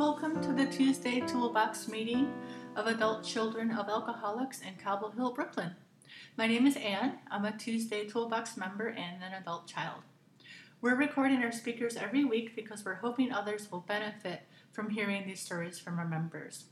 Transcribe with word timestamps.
Welcome 0.00 0.40
to 0.40 0.54
the 0.54 0.64
Tuesday 0.64 1.20
Toolbox 1.20 1.86
meeting 1.86 2.32
of 2.74 2.86
adult 2.86 3.22
children 3.22 3.70
of 3.70 3.90
alcoholics 3.90 4.62
in 4.62 4.76
Cobble 4.82 5.10
Hill, 5.10 5.34
Brooklyn. 5.34 5.76
My 6.38 6.46
name 6.46 6.66
is 6.66 6.76
Anne. 6.76 7.18
I'm 7.30 7.44
a 7.44 7.54
Tuesday 7.54 8.08
Toolbox 8.08 8.56
member 8.56 8.88
and 8.88 9.22
an 9.22 9.34
adult 9.38 9.66
child. 9.66 10.00
We're 10.80 10.94
recording 10.94 11.42
our 11.42 11.52
speakers 11.52 11.98
every 11.98 12.24
week 12.24 12.56
because 12.56 12.82
we're 12.82 12.94
hoping 12.94 13.30
others 13.30 13.70
will 13.70 13.80
benefit 13.80 14.40
from 14.72 14.88
hearing 14.88 15.26
these 15.26 15.40
stories 15.40 15.78
from 15.78 15.98
our 15.98 16.08
members. 16.08 16.64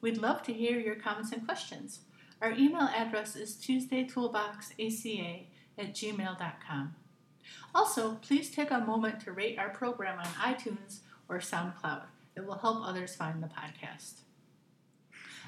We'd 0.00 0.18
love 0.18 0.42
to 0.42 0.52
hear 0.52 0.76
your 0.76 0.96
comments 0.96 1.30
and 1.30 1.46
questions. 1.46 2.00
Our 2.40 2.50
email 2.50 2.88
address 2.92 3.36
is 3.36 3.54
tuesdaytoolboxaca 3.54 5.46
at 5.78 5.94
gmail.com. 5.94 6.96
Also, 7.76 8.14
please 8.16 8.50
take 8.50 8.72
a 8.72 8.80
moment 8.80 9.20
to 9.20 9.30
rate 9.30 9.56
our 9.56 9.70
program 9.70 10.18
on 10.18 10.26
iTunes 10.26 10.98
or 11.28 11.38
SoundCloud. 11.38 12.06
It 12.36 12.46
will 12.46 12.58
help 12.58 12.86
others 12.86 13.14
find 13.14 13.42
the 13.42 13.48
podcast. 13.48 14.20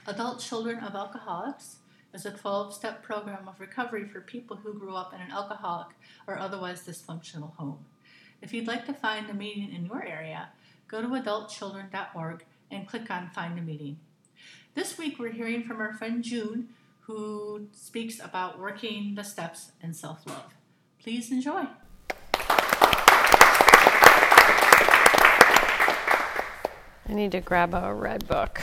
Adult 0.07 0.41
Children 0.41 0.81
of 0.81 0.95
Alcoholics 0.95 1.77
is 2.13 2.27
a 2.27 2.31
12 2.31 2.75
step 2.75 3.03
program 3.03 3.49
of 3.49 3.61
recovery 3.61 4.07
for 4.07 4.21
people 4.21 4.57
who 4.57 4.75
grew 4.75 4.95
up 4.95 5.15
in 5.15 5.21
an 5.21 5.31
alcoholic 5.31 5.89
or 6.27 6.39
otherwise 6.39 6.87
dysfunctional 6.87 7.55
home. 7.57 7.85
If 8.43 8.53
you'd 8.53 8.69
like 8.69 8.85
to 8.87 8.93
find 8.93 9.29
a 9.31 9.35
meeting 9.35 9.73
in 9.73 9.87
your 9.87 10.05
area, 10.05 10.51
go 10.89 11.01
to 11.01 11.09
adultchildren.org 11.09 12.45
and 12.71 12.87
click 12.87 13.11
on 13.11 13.31
Find 13.31 13.59
a 13.59 13.63
Meeting. 13.63 13.99
This 14.75 14.99
week 14.99 15.19
we're 15.19 15.33
hearing 15.33 15.65
from 15.65 15.81
our 15.81 15.95
friend 15.95 16.23
June, 16.23 16.69
who 17.01 17.69
speaks 17.73 18.21
about 18.21 18.59
working 18.59 19.15
the 19.15 19.25
steps 19.25 19.73
in 19.83 19.95
self 19.95 20.27
love. 20.27 20.55
Please 21.01 21.31
enjoy. 21.31 21.67
I 27.07 27.13
need 27.13 27.33
to 27.33 27.41
grab 27.41 27.75
a 27.75 27.93
red 27.93 28.27
book 28.27 28.61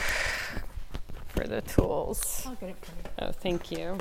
for 1.28 1.46
the 1.46 1.60
tools. 1.60 2.42
I'll 2.46 2.54
get 2.56 2.70
it 2.70 2.76
for 2.84 2.92
you. 2.92 3.28
Oh, 3.28 3.32
thank 3.32 3.70
you. 3.70 3.98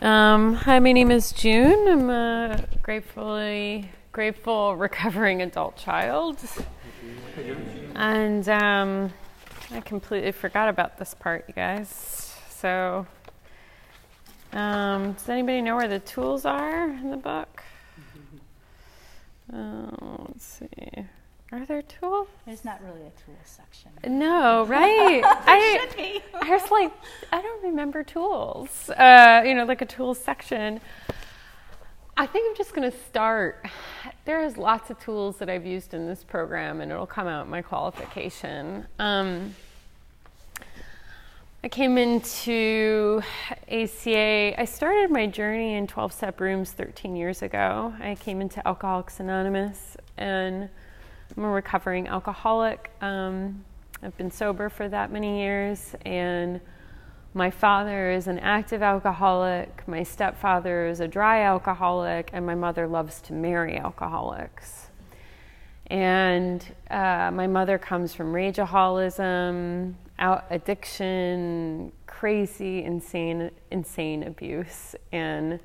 Um, 0.00 0.54
hi, 0.54 0.78
my 0.78 0.92
name 0.92 1.10
is 1.10 1.32
June. 1.32 1.86
I'm 1.86 2.08
a 2.08 2.66
gratefully 2.82 3.90
grateful 4.12 4.76
recovering 4.76 5.42
adult 5.42 5.76
child, 5.76 6.38
and 7.94 8.48
um, 8.48 9.12
I 9.70 9.80
completely 9.80 10.32
forgot 10.32 10.70
about 10.70 10.98
this 10.98 11.12
part, 11.12 11.44
you 11.48 11.54
guys. 11.54 12.34
So, 12.48 13.06
um, 14.54 15.12
does 15.12 15.28
anybody 15.28 15.60
know 15.60 15.76
where 15.76 15.88
the 15.88 16.00
tools 16.00 16.46
are 16.46 16.88
in 16.88 17.10
the 17.10 17.18
book? 17.18 17.62
Oh, 19.52 20.26
let's 20.28 20.44
see. 20.46 21.04
Are 21.52 21.66
there 21.66 21.82
tools? 21.82 22.28
There's 22.46 22.64
not 22.64 22.80
really 22.84 23.00
a 23.00 23.10
tool 23.24 23.36
section. 23.44 23.90
No, 24.06 24.64
right? 24.66 25.20
I, 25.46 25.80
should 25.80 25.96
be. 25.96 26.22
I 26.32 26.48
was 26.48 26.70
like, 26.70 26.92
I 27.32 27.42
don't 27.42 27.64
remember 27.64 28.04
tools. 28.04 28.88
Uh, 28.90 29.42
you 29.44 29.54
know, 29.54 29.64
like 29.64 29.82
a 29.82 29.86
tools 29.86 30.18
section. 30.18 30.80
I 32.16 32.26
think 32.26 32.50
I'm 32.50 32.56
just 32.56 32.72
going 32.72 32.88
to 32.88 32.96
start. 33.08 33.66
There's 34.26 34.56
lots 34.56 34.90
of 34.90 35.00
tools 35.00 35.38
that 35.38 35.50
I've 35.50 35.66
used 35.66 35.92
in 35.92 36.06
this 36.06 36.22
program, 36.22 36.80
and 36.80 36.92
it'll 36.92 37.06
come 37.06 37.26
out 37.26 37.46
in 37.46 37.50
my 37.50 37.62
qualification. 37.62 38.86
Um, 39.00 39.56
I 41.64 41.68
came 41.68 41.98
into 41.98 43.22
ACA. 43.68 44.60
I 44.60 44.64
started 44.66 45.10
my 45.10 45.26
journey 45.26 45.74
in 45.74 45.88
12 45.88 46.12
step 46.12 46.40
rooms 46.40 46.70
13 46.72 47.16
years 47.16 47.42
ago. 47.42 47.92
I 48.00 48.14
came 48.14 48.40
into 48.40 48.66
Alcoholics 48.68 49.18
Anonymous, 49.18 49.96
and 50.16 50.68
I'm 51.36 51.44
a 51.44 51.48
recovering 51.48 52.08
alcoholic. 52.08 52.90
Um, 53.00 53.64
I've 54.02 54.16
been 54.16 54.30
sober 54.30 54.68
for 54.68 54.88
that 54.88 55.12
many 55.12 55.40
years, 55.42 55.94
and 56.04 56.60
my 57.34 57.50
father 57.50 58.10
is 58.10 58.26
an 58.26 58.40
active 58.40 58.82
alcoholic. 58.82 59.86
My 59.86 60.02
stepfather 60.02 60.86
is 60.86 61.00
a 61.00 61.06
dry 61.06 61.42
alcoholic, 61.42 62.30
and 62.32 62.44
my 62.44 62.56
mother 62.56 62.88
loves 62.88 63.20
to 63.22 63.32
marry 63.32 63.76
alcoholics. 63.76 64.88
And 65.86 66.64
uh, 66.90 67.30
my 67.32 67.46
mother 67.46 67.78
comes 67.78 68.12
from 68.12 68.32
rageaholism, 68.32 69.94
out 70.18 70.46
addiction, 70.50 71.92
crazy, 72.06 72.82
insane, 72.82 73.50
insane 73.70 74.24
abuse, 74.24 74.96
and 75.12 75.60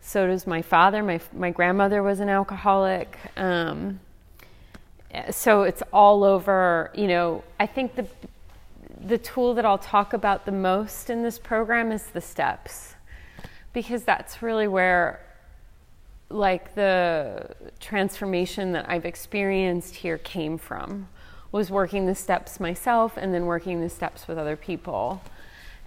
so 0.00 0.26
does 0.26 0.46
my 0.46 0.62
father. 0.62 1.02
My 1.02 1.20
my 1.32 1.50
grandmother 1.50 2.02
was 2.02 2.20
an 2.20 2.28
alcoholic. 2.28 3.16
Um, 3.36 4.00
so 5.30 5.62
it's 5.62 5.82
all 5.92 6.24
over. 6.24 6.90
You 6.94 7.06
know, 7.08 7.44
I 7.58 7.66
think 7.66 7.94
the 7.94 8.06
the 9.00 9.18
tool 9.18 9.54
that 9.54 9.64
I'll 9.64 9.78
talk 9.78 10.12
about 10.12 10.44
the 10.44 10.52
most 10.52 11.08
in 11.08 11.22
this 11.22 11.38
program 11.38 11.92
is 11.92 12.06
the 12.06 12.20
steps, 12.20 12.94
because 13.72 14.02
that's 14.02 14.42
really 14.42 14.68
where 14.68 15.20
like 16.30 16.74
the 16.74 17.54
transformation 17.80 18.72
that 18.72 18.88
I've 18.88 19.06
experienced 19.06 19.94
here 19.94 20.18
came 20.18 20.58
from 20.58 21.08
was 21.52 21.70
working 21.70 22.04
the 22.04 22.14
steps 22.14 22.60
myself 22.60 23.16
and 23.16 23.32
then 23.32 23.46
working 23.46 23.80
the 23.80 23.88
steps 23.88 24.28
with 24.28 24.36
other 24.36 24.56
people. 24.56 25.22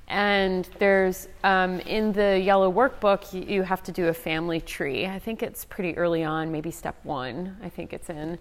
And 0.07 0.67
there's 0.79 1.27
um, 1.43 1.79
in 1.81 2.11
the 2.11 2.39
yellow 2.39 2.71
workbook, 2.71 3.31
you, 3.33 3.55
you 3.55 3.63
have 3.63 3.83
to 3.83 3.91
do 3.91 4.07
a 4.07 4.13
family 4.13 4.59
tree. 4.59 5.05
I 5.05 5.19
think 5.19 5.43
it's 5.43 5.63
pretty 5.63 5.95
early 5.95 6.23
on, 6.23 6.51
maybe 6.51 6.71
step 6.71 6.95
one, 7.03 7.55
I 7.63 7.69
think 7.69 7.93
it's 7.93 8.09
in. 8.09 8.39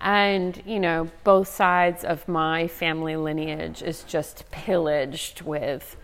And, 0.00 0.62
you 0.64 0.78
know, 0.78 1.10
both 1.24 1.48
sides 1.48 2.04
of 2.04 2.26
my 2.28 2.68
family 2.68 3.16
lineage 3.16 3.82
is 3.82 4.04
just 4.04 4.48
pillaged 4.50 5.42
with 5.42 5.96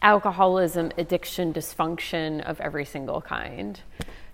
alcoholism, 0.00 0.92
addiction, 0.98 1.52
dysfunction 1.52 2.40
of 2.42 2.60
every 2.60 2.84
single 2.84 3.20
kind. 3.20 3.80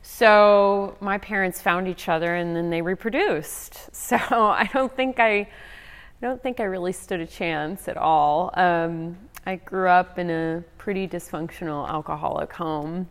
So 0.03 0.97
my 1.01 1.19
parents 1.19 1.61
found 1.61 1.89
each 1.89 2.09
other 2.09 2.35
and 2.35 2.57
then 2.57 2.71
they 2.71 2.83
reproduced. 2.83 3.91
So 3.99 4.17
I 4.17 4.69
don't 4.73 4.95
think 4.95 5.21
I, 5.21 5.41
I 5.41 5.49
don't 6.23 6.43
think 6.43 6.61
I 6.61 6.65
really 6.65 6.93
stood 6.93 7.21
a 7.21 7.27
chance 7.27 7.89
at 7.89 7.99
all. 7.99 8.51
Um, 8.55 9.19
I 9.45 9.57
grew 9.57 9.89
up 9.89 10.19
in 10.19 10.31
a 10.31 10.65
pretty 10.79 11.07
dysfunctional 11.07 11.87
alcoholic 11.89 12.53
home, 12.53 13.07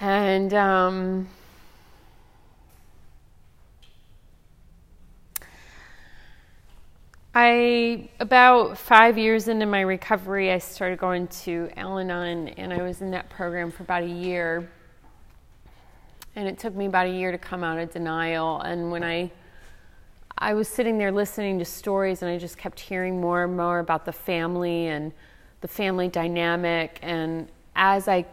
and 0.00 0.52
um, 0.52 1.28
I 7.34 8.10
about 8.20 8.76
five 8.76 9.16
years 9.16 9.48
into 9.48 9.64
my 9.64 9.80
recovery, 9.80 10.52
I 10.52 10.58
started 10.58 10.98
going 10.98 11.28
to 11.28 11.70
Al-Anon, 11.78 12.48
and 12.48 12.74
I 12.74 12.82
was 12.82 13.00
in 13.00 13.10
that 13.12 13.30
program 13.30 13.70
for 13.70 13.84
about 13.84 14.02
a 14.02 14.08
year. 14.08 14.70
And 16.36 16.46
it 16.46 16.58
took 16.58 16.74
me 16.74 16.86
about 16.86 17.06
a 17.06 17.10
year 17.10 17.32
to 17.32 17.38
come 17.38 17.64
out 17.64 17.78
of 17.78 17.90
denial. 17.90 18.60
And 18.60 18.90
when 18.90 19.02
I 19.02 19.30
I 20.36 20.54
was 20.54 20.68
sitting 20.68 20.98
there 20.98 21.12
listening 21.12 21.58
to 21.60 21.64
stories, 21.64 22.20
and 22.20 22.30
I 22.30 22.36
just 22.36 22.58
kept 22.58 22.78
hearing 22.78 23.18
more 23.18 23.44
and 23.44 23.56
more 23.56 23.78
about 23.78 24.04
the 24.04 24.12
family 24.12 24.88
and 24.88 25.12
the 25.62 25.68
family 25.68 26.08
dynamic. 26.08 26.98
And 27.00 27.48
as 27.76 28.08
I 28.08 28.26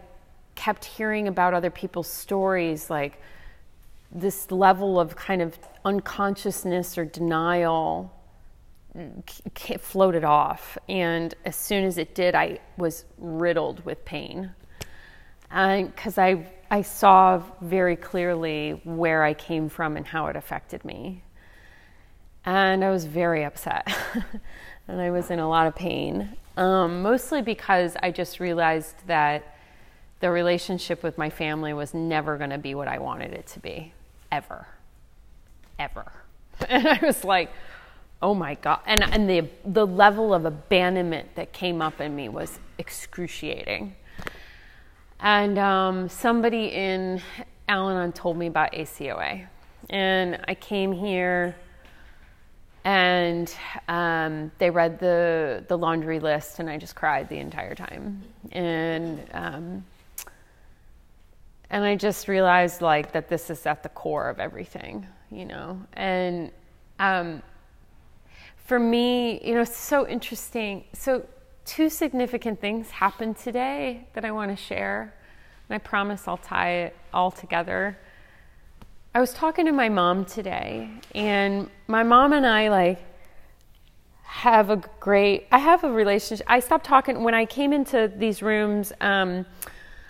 kept 0.55 0.83
hearing 0.83 1.29
about 1.29 1.53
other 1.53 1.69
people's 1.69 2.09
stories, 2.09 2.89
like 2.89 3.21
this 4.11 4.51
level 4.51 4.99
of 4.99 5.15
kind 5.15 5.41
of 5.41 5.57
unconsciousness 5.85 6.97
or 6.97 7.05
denial 7.05 8.11
floated 9.79 10.23
off. 10.23 10.77
And 10.87 11.33
as 11.45 11.55
soon 11.55 11.83
as 11.83 11.97
it 11.97 12.15
did, 12.15 12.35
I 12.35 12.59
was 12.77 13.05
riddled 13.17 13.85
with 13.85 14.03
pain. 14.05 14.51
Because 15.49 16.17
I, 16.17 16.47
I 16.69 16.81
saw 16.81 17.41
very 17.61 17.95
clearly 17.95 18.81
where 18.83 19.23
I 19.23 19.33
came 19.33 19.69
from 19.69 19.97
and 19.97 20.05
how 20.05 20.27
it 20.27 20.35
affected 20.35 20.85
me. 20.85 21.23
And 22.45 22.83
I 22.83 22.89
was 22.89 23.05
very 23.05 23.43
upset. 23.43 23.87
and 24.87 25.01
I 25.01 25.11
was 25.11 25.29
in 25.29 25.39
a 25.39 25.49
lot 25.49 25.67
of 25.67 25.75
pain. 25.75 26.35
Um, 26.57 27.01
mostly 27.01 27.41
because 27.41 27.95
I 28.01 28.11
just 28.11 28.39
realized 28.39 28.95
that 29.07 29.55
the 30.19 30.29
relationship 30.29 31.03
with 31.03 31.17
my 31.17 31.29
family 31.29 31.73
was 31.73 31.93
never 31.93 32.37
going 32.37 32.49
to 32.49 32.57
be 32.57 32.75
what 32.75 32.87
I 32.87 32.99
wanted 32.99 33.33
it 33.33 33.47
to 33.47 33.59
be. 33.59 33.93
Ever. 34.31 34.67
Ever. 35.77 36.11
And 36.67 36.85
I 36.85 36.99
was 37.01 37.23
like, 37.23 37.51
oh 38.21 38.33
my 38.33 38.55
god. 38.55 38.79
And 38.85 39.03
and 39.03 39.29
the 39.29 39.47
the 39.65 39.85
level 39.85 40.33
of 40.33 40.45
abandonment 40.45 41.35
that 41.35 41.53
came 41.53 41.81
up 41.81 42.01
in 42.01 42.15
me 42.15 42.29
was 42.29 42.59
excruciating. 42.77 43.95
And 45.19 45.57
um, 45.57 46.09
somebody 46.09 46.67
in 46.67 47.21
Al-Anon 47.67 48.13
told 48.13 48.37
me 48.37 48.47
about 48.47 48.71
ACOA 48.71 49.47
and 49.89 50.39
I 50.47 50.55
came 50.55 50.93
here 50.93 51.55
and 52.85 53.53
um, 53.87 54.51
they 54.59 54.69
read 54.69 54.99
the 54.99 55.65
the 55.67 55.77
laundry 55.77 56.19
list 56.19 56.59
and 56.59 56.69
I 56.69 56.77
just 56.77 56.95
cried 56.95 57.27
the 57.29 57.37
entire 57.37 57.75
time. 57.75 58.23
And 58.51 59.25
um, 59.33 59.85
and 61.69 61.83
I 61.83 61.95
just 61.95 62.27
realized 62.27 62.81
like 62.81 63.11
that 63.11 63.27
this 63.27 63.49
is 63.49 63.65
at 63.65 63.83
the 63.83 63.89
core 63.89 64.29
of 64.29 64.39
everything 64.39 65.05
you 65.31 65.45
know? 65.45 65.79
And 65.93 66.51
Um, 66.99 67.41
for 68.69 68.77
me, 68.77 69.41
you 69.43 69.55
know, 69.55 69.61
it's 69.61 69.75
so 69.75 70.07
interesting. 70.07 70.83
So, 70.93 71.25
two 71.65 71.89
significant 71.89 72.61
things 72.61 72.91
happened 72.91 73.35
today 73.35 74.07
that 74.13 74.23
I 74.23 74.29
want 74.29 74.55
to 74.55 74.63
share, 74.63 75.11
and 75.67 75.75
I 75.75 75.79
promise 75.79 76.27
I'll 76.27 76.37
tie 76.37 76.73
it 76.83 76.95
all 77.11 77.31
together. 77.31 77.97
I 79.15 79.21
was 79.21 79.33
talking 79.33 79.65
to 79.65 79.71
my 79.71 79.89
mom 79.89 80.23
today, 80.23 80.87
and 81.15 81.67
my 81.87 82.03
mom 82.03 82.31
and 82.31 82.45
I 82.45 82.69
like 82.69 83.01
have 84.21 84.69
a 84.69 84.77
great. 84.99 85.47
I 85.51 85.57
have 85.57 85.83
a 85.83 85.91
relationship. 85.91 86.45
I 86.47 86.59
stopped 86.59 86.85
talking 86.85 87.23
when 87.23 87.33
I 87.33 87.45
came 87.45 87.73
into 87.73 88.11
these 88.15 88.43
rooms. 88.43 88.93
Um, 89.01 89.47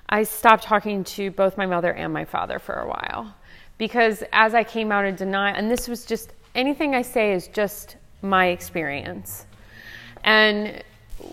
I 0.09 0.23
stopped 0.23 0.63
talking 0.63 1.05
to 1.15 1.31
both 1.31 1.57
my 1.57 1.65
mother 1.65 1.93
and 1.93 2.11
my 2.11 2.25
father 2.25 2.59
for 2.59 2.75
a 2.75 2.87
while 2.89 3.33
because 3.77 4.21
as 4.33 4.53
I 4.53 4.65
came 4.65 4.91
out 4.91 5.05
of 5.05 5.15
denial, 5.15 5.55
and 5.55 5.71
this 5.71 5.87
was 5.87 6.03
just 6.03 6.33
anything 6.55 6.93
I 6.93 7.03
say 7.03 7.31
is 7.31 7.47
just 7.47 7.95
my 8.21 8.47
experience. 8.47 9.45
And 10.23 10.83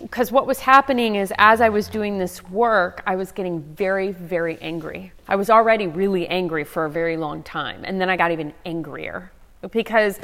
because 0.01 0.31
what 0.31 0.45
was 0.45 0.59
happening 0.59 1.15
is 1.15 1.33
as 1.37 1.61
I 1.61 1.69
was 1.69 1.87
doing 1.87 2.17
this 2.17 2.43
work, 2.49 3.01
I 3.07 3.15
was 3.15 3.31
getting 3.31 3.61
very, 3.61 4.11
very 4.11 4.57
angry. 4.59 5.11
I 5.27 5.35
was 5.35 5.49
already 5.49 5.87
really 5.87 6.27
angry 6.27 6.63
for 6.63 6.85
a 6.85 6.89
very 6.89 7.17
long 7.17 7.43
time. 7.43 7.83
And 7.83 7.99
then 7.99 8.09
I 8.09 8.17
got 8.17 8.31
even 8.31 8.53
angrier 8.65 9.31
because, 9.71 10.19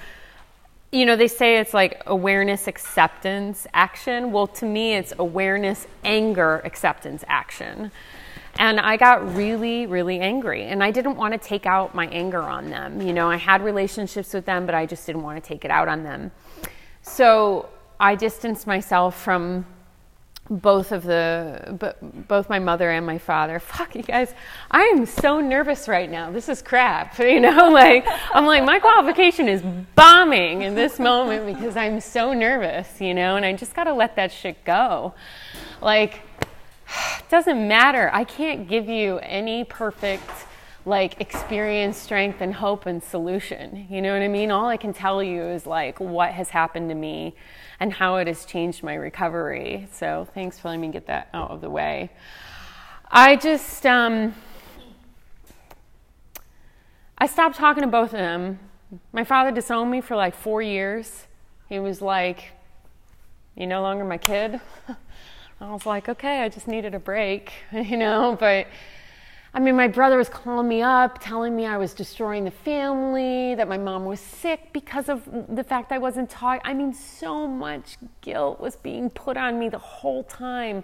you 0.91 1.05
know, 1.05 1.15
they 1.15 1.27
say 1.27 1.57
it's 1.57 1.73
like 1.73 2.03
awareness, 2.05 2.67
acceptance, 2.67 3.65
action. 3.73 4.31
Well, 4.31 4.47
to 4.47 4.65
me, 4.65 4.93
it's 4.95 5.13
awareness, 5.17 5.87
anger, 6.03 6.61
acceptance, 6.65 7.23
action. 7.27 7.91
And 8.59 8.79
I 8.79 8.97
got 8.97 9.35
really, 9.35 9.87
really 9.87 10.19
angry. 10.19 10.65
And 10.65 10.83
I 10.83 10.91
didn't 10.91 11.15
want 11.15 11.33
to 11.33 11.37
take 11.39 11.65
out 11.65 11.95
my 11.95 12.07
anger 12.07 12.41
on 12.41 12.69
them. 12.69 13.01
You 13.01 13.13
know, 13.13 13.29
I 13.29 13.37
had 13.37 13.63
relationships 13.63 14.33
with 14.33 14.45
them, 14.45 14.65
but 14.65 14.75
I 14.75 14.85
just 14.85 15.05
didn't 15.05 15.23
want 15.23 15.43
to 15.43 15.47
take 15.47 15.65
it 15.65 15.71
out 15.71 15.87
on 15.87 16.03
them. 16.03 16.31
So 17.01 17.69
I 17.99 18.15
distanced 18.15 18.67
myself 18.67 19.19
from 19.19 19.65
both 20.49 20.91
of 20.91 21.03
the 21.03 21.95
both 22.27 22.49
my 22.49 22.59
mother 22.59 22.91
and 22.91 23.05
my 23.05 23.17
father 23.17 23.59
fuck 23.61 23.95
you 23.95 24.03
guys 24.03 24.33
i 24.71 24.81
am 24.83 25.05
so 25.05 25.39
nervous 25.39 25.87
right 25.87 26.11
now 26.11 26.29
this 26.29 26.49
is 26.49 26.61
crap 26.61 27.17
you 27.19 27.39
know 27.39 27.69
like 27.69 28.05
i'm 28.33 28.45
like 28.45 28.63
my 28.65 28.77
qualification 28.77 29.47
is 29.47 29.61
bombing 29.95 30.63
in 30.63 30.75
this 30.75 30.99
moment 30.99 31.45
because 31.45 31.77
i'm 31.77 31.99
so 31.99 32.33
nervous 32.33 32.99
you 32.99 33.13
know 33.13 33.37
and 33.37 33.45
i 33.45 33.53
just 33.53 33.73
got 33.73 33.85
to 33.85 33.93
let 33.93 34.17
that 34.17 34.31
shit 34.33 34.61
go 34.65 35.13
like 35.81 36.21
it 37.19 37.23
doesn't 37.29 37.67
matter 37.67 38.09
i 38.13 38.23
can't 38.23 38.67
give 38.67 38.87
you 38.87 39.17
any 39.19 39.63
perfect 39.63 40.29
like 40.85 41.21
experience, 41.21 41.97
strength, 41.97 42.41
and 42.41 42.53
hope 42.53 42.85
and 42.85 43.01
solution. 43.01 43.87
You 43.89 44.01
know 44.01 44.13
what 44.13 44.21
I 44.21 44.27
mean? 44.27 44.51
All 44.51 44.67
I 44.67 44.77
can 44.77 44.93
tell 44.93 45.23
you 45.23 45.41
is 45.43 45.65
like 45.65 45.99
what 45.99 46.31
has 46.31 46.49
happened 46.49 46.89
to 46.89 46.95
me 46.95 47.35
and 47.79 47.93
how 47.93 48.17
it 48.17 48.27
has 48.27 48.45
changed 48.45 48.83
my 48.83 48.95
recovery. 48.95 49.87
So 49.93 50.27
thanks 50.33 50.59
for 50.59 50.69
letting 50.69 50.81
me 50.81 50.89
get 50.89 51.07
that 51.07 51.29
out 51.33 51.51
of 51.51 51.61
the 51.61 51.69
way. 51.69 52.11
I 53.09 53.35
just, 53.37 53.85
um, 53.85 54.35
I 57.17 57.27
stopped 57.27 57.55
talking 57.55 57.83
to 57.83 57.87
both 57.87 58.13
of 58.13 58.19
them. 58.19 58.59
My 59.11 59.23
father 59.23 59.51
disowned 59.51 59.89
me 59.89 60.01
for 60.01 60.15
like 60.15 60.35
four 60.35 60.61
years. 60.61 61.27
He 61.69 61.79
was 61.79 62.01
like, 62.01 62.51
You're 63.55 63.67
no 63.67 63.81
longer 63.81 64.03
my 64.03 64.17
kid. 64.17 64.59
I 65.63 65.71
was 65.71 65.85
like, 65.85 66.09
Okay, 66.09 66.41
I 66.41 66.49
just 66.49 66.67
needed 66.67 66.93
a 66.93 66.99
break, 66.99 67.53
you 67.71 67.97
know, 67.97 68.35
but 68.39 68.67
I 69.55 69.59
mean, 69.59 69.75
my 69.75 69.87
brother 69.87 70.17
was 70.17 70.29
calling 70.29 70.67
me 70.67 70.81
up, 70.81 71.19
telling 71.21 71.55
me 71.55 71.67
I 71.67 71.77
was 71.77 71.93
destroying 71.93 72.43
the 72.43 72.51
family, 72.51 73.53
that 73.53 73.67
my 73.67 73.77
mom 73.77 74.03
was 74.03 74.19
sick 74.19 74.73
because 74.73 75.09
of 75.09 75.23
the 75.47 75.63
fact 75.63 75.91
I 75.91 75.99
wasn't 75.99 76.29
talking. 76.29 76.61
I 76.65 76.73
mean, 76.73 76.91
so 76.91 77.47
much 77.47 77.97
guilt 78.21 78.59
was 78.59 78.75
being 78.77 79.11
put 79.11 79.37
on 79.37 79.59
me 79.59 79.69
the 79.69 79.77
whole 79.77 80.23
time. 80.23 80.83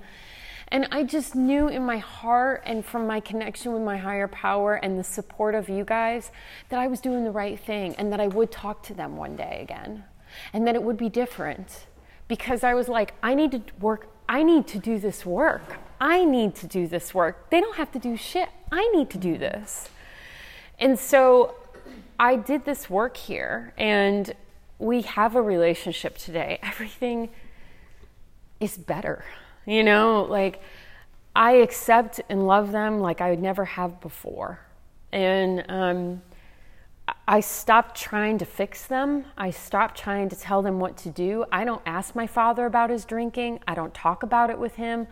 And 0.68 0.88
I 0.92 1.02
just 1.04 1.34
knew 1.34 1.68
in 1.68 1.84
my 1.84 1.98
heart 1.98 2.62
and 2.64 2.86
from 2.86 3.08
my 3.08 3.20
connection 3.20 3.74
with 3.74 3.82
my 3.82 3.98
higher 3.98 4.28
power 4.28 4.76
and 4.76 5.00
the 5.00 5.04
support 5.04 5.56
of 5.56 5.68
you 5.68 5.84
guys 5.84 6.32
that 6.70 6.80
I 6.80 6.86
was 6.86 7.02
doing 7.02 7.24
the 7.24 7.32
right 7.32 7.60
thing 7.60 7.96
and 7.96 8.14
that 8.14 8.22
I 8.22 8.28
would 8.28 8.52
talk 8.52 8.84
to 8.84 8.94
them 8.94 9.18
one 9.18 9.36
day 9.36 9.62
again 9.64 10.04
and 10.54 10.68
that 10.68 10.76
it 10.76 10.84
would 10.84 10.98
be 10.98 11.10
different 11.10 11.88
because 12.28 12.64
I 12.64 12.76
was 12.76 12.88
like, 12.88 13.16
I 13.24 13.34
need 13.34 13.52
to 13.52 13.62
work, 13.80 14.10
I 14.30 14.44
need 14.44 14.68
to 14.68 14.78
do 14.78 15.00
this 15.00 15.26
work. 15.26 15.80
I 16.00 16.24
need 16.24 16.54
to 16.58 16.68
do 16.68 16.88
this 16.88 17.16
work. 17.16 17.50
They 17.50 17.60
don't 17.60 17.76
have 17.78 17.92
to 17.94 18.00
do 18.00 18.16
shit. 18.16 18.48
I 18.72 18.88
need 18.94 19.10
to 19.10 19.18
do 19.18 19.40
this. 19.40 19.90
And 20.78 21.00
so 21.00 21.56
I 22.20 22.36
did 22.36 22.64
this 22.64 22.92
work 22.92 23.18
here, 23.18 23.74
and 23.76 24.32
we 24.78 25.02
have 25.02 25.36
a 25.36 25.42
relationship 25.42 26.18
today. 26.20 26.60
Everything 26.64 27.30
is 28.60 28.78
better. 28.78 29.26
You 29.66 29.84
know, 29.84 30.24
like 30.30 30.62
I 31.36 31.54
accept 31.54 32.22
and 32.30 32.46
love 32.46 32.72
them 32.72 33.00
like 33.00 33.22
I 33.22 33.32
would 33.32 33.42
never 33.42 33.66
have 33.66 34.00
before. 34.00 34.60
And 35.12 35.66
um, 35.70 36.22
I 37.30 37.42
stopped 37.42 37.96
trying 37.96 38.40
to 38.40 38.46
fix 38.46 38.88
them. 38.88 39.24
I 39.38 39.52
stopped 39.52 39.96
trying 39.96 40.30
to 40.30 40.36
tell 40.36 40.64
them 40.64 40.80
what 40.80 40.98
to 40.98 41.12
do. 41.12 41.46
I 41.52 41.64
don't 41.64 41.84
ask 41.86 42.16
my 42.16 42.26
father 42.26 42.66
about 42.66 42.90
his 42.90 43.06
drinking, 43.06 43.60
I 43.68 43.76
don't 43.76 43.94
talk 43.94 44.24
about 44.24 44.50
it 44.50 44.58
with 44.58 44.74
him. 44.74 45.06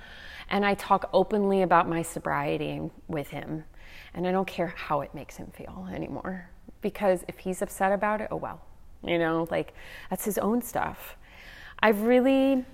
And 0.49 0.65
I 0.65 0.73
talk 0.73 1.11
openly 1.13 1.61
about 1.61 1.87
my 1.87 2.01
sobriety 2.01 2.81
with 3.07 3.27
him. 3.27 3.65
And 4.15 4.27
I 4.27 4.31
don't 4.31 4.47
care 4.47 4.73
how 4.75 5.01
it 5.01 5.13
makes 5.13 5.37
him 5.37 5.51
feel 5.53 5.87
anymore. 5.93 6.49
Because 6.81 7.23
if 7.27 7.37
he's 7.37 7.61
upset 7.61 7.91
about 7.91 8.19
it, 8.19 8.29
oh 8.31 8.37
well. 8.37 8.61
You 9.03 9.19
know, 9.19 9.47
like 9.51 9.75
that's 10.09 10.25
his 10.25 10.39
own 10.39 10.63
stuff. 10.63 11.17
I've 11.81 12.01
really, 12.01 12.65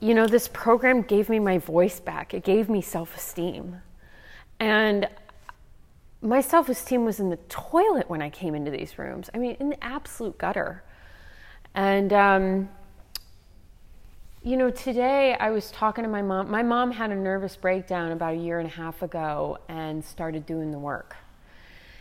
you 0.00 0.12
know, 0.12 0.26
this 0.26 0.48
program 0.48 1.02
gave 1.02 1.28
me 1.28 1.38
my 1.38 1.58
voice 1.58 2.00
back, 2.00 2.34
it 2.34 2.42
gave 2.42 2.68
me 2.68 2.82
self 2.82 3.16
esteem. 3.16 3.80
And 4.58 5.08
my 6.22 6.40
self 6.40 6.68
esteem 6.68 7.04
was 7.04 7.18
in 7.18 7.30
the 7.30 7.38
toilet 7.48 8.10
when 8.10 8.20
I 8.20 8.30
came 8.30 8.54
into 8.54 8.70
these 8.70 8.98
rooms. 8.98 9.30
I 9.32 9.38
mean, 9.38 9.56
in 9.58 9.70
the 9.70 9.82
absolute 9.82 10.36
gutter. 10.38 10.82
And, 11.74 12.12
um, 12.12 12.68
you 14.42 14.56
know, 14.56 14.70
today 14.70 15.34
I 15.38 15.50
was 15.50 15.70
talking 15.70 16.04
to 16.04 16.10
my 16.10 16.22
mom. 16.22 16.50
My 16.50 16.62
mom 16.62 16.92
had 16.92 17.10
a 17.10 17.14
nervous 17.14 17.56
breakdown 17.56 18.12
about 18.12 18.34
a 18.34 18.36
year 18.36 18.58
and 18.58 18.68
a 18.68 18.72
half 18.72 19.02
ago 19.02 19.58
and 19.68 20.04
started 20.04 20.46
doing 20.46 20.70
the 20.70 20.78
work. 20.78 21.16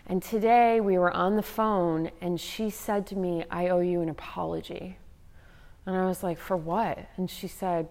And 0.07 0.23
today 0.23 0.81
we 0.81 0.97
were 0.97 1.11
on 1.11 1.35
the 1.35 1.43
phone 1.43 2.09
and 2.19 2.39
she 2.39 2.69
said 2.69 3.05
to 3.07 3.15
me, 3.15 3.45
I 3.51 3.67
owe 3.69 3.81
you 3.81 4.01
an 4.01 4.09
apology. 4.09 4.97
And 5.85 5.95
I 5.95 6.05
was 6.05 6.23
like, 6.23 6.39
For 6.39 6.57
what? 6.57 6.97
And 7.15 7.29
she 7.29 7.47
said, 7.47 7.87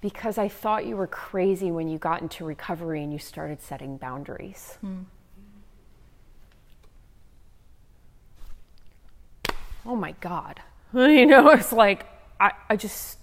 Because 0.00 0.36
I 0.36 0.48
thought 0.48 0.86
you 0.86 0.96
were 0.96 1.06
crazy 1.06 1.70
when 1.70 1.88
you 1.88 1.98
got 1.98 2.20
into 2.20 2.44
recovery 2.44 3.02
and 3.02 3.12
you 3.12 3.18
started 3.18 3.62
setting 3.62 3.96
boundaries. 3.96 4.76
Hmm. 4.80 5.02
Oh 9.84 9.96
my 9.96 10.12
God. 10.20 10.60
you 10.94 11.26
know, 11.26 11.50
it's 11.50 11.72
like, 11.72 12.06
I, 12.38 12.52
I 12.68 12.76
just 12.76 13.18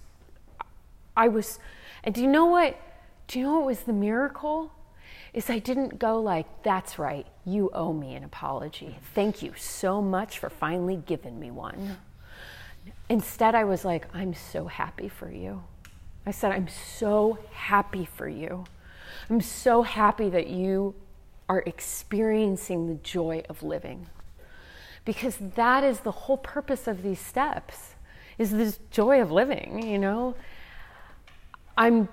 I 1.18 1.26
was, 1.26 1.58
and 2.04 2.14
do 2.14 2.22
you 2.22 2.28
know 2.28 2.46
what? 2.46 2.80
Do 3.26 3.40
you 3.40 3.44
know 3.44 3.56
what 3.56 3.66
was 3.66 3.80
the 3.80 3.92
miracle? 3.92 4.72
Is 5.34 5.50
I 5.50 5.58
didn't 5.58 5.98
go 5.98 6.20
like, 6.20 6.46
that's 6.62 6.96
right, 6.96 7.26
you 7.44 7.70
owe 7.72 7.92
me 7.92 8.14
an 8.14 8.22
apology. 8.22 8.96
Thank 9.14 9.42
you 9.42 9.52
so 9.56 10.00
much 10.00 10.38
for 10.38 10.48
finally 10.48 11.02
giving 11.06 11.40
me 11.40 11.50
one. 11.50 11.96
Instead, 13.08 13.56
I 13.56 13.64
was 13.64 13.84
like, 13.84 14.06
I'm 14.14 14.32
so 14.32 14.66
happy 14.66 15.08
for 15.08 15.28
you. 15.28 15.64
I 16.24 16.30
said, 16.30 16.52
I'm 16.52 16.68
so 16.68 17.38
happy 17.52 18.04
for 18.04 18.28
you. 18.28 18.64
I'm 19.28 19.40
so 19.40 19.82
happy 19.82 20.30
that 20.30 20.46
you 20.46 20.94
are 21.48 21.64
experiencing 21.66 22.86
the 22.86 22.94
joy 22.94 23.42
of 23.48 23.64
living. 23.64 24.06
Because 25.08 25.38
that 25.54 25.84
is 25.84 26.00
the 26.00 26.10
whole 26.10 26.36
purpose 26.36 26.86
of 26.86 27.02
these 27.02 27.18
steps 27.18 27.94
is 28.36 28.50
this 28.50 28.78
joy 28.90 29.22
of 29.22 29.32
living, 29.32 29.82
you 29.82 29.98
know? 29.98 30.34
I'm 31.78 32.10